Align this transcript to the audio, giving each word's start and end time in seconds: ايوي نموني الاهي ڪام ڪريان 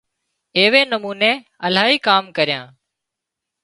ايوي 0.57 0.81
نموني 0.91 1.31
الاهي 1.65 1.97
ڪام 2.07 2.23
ڪريان 2.37 2.67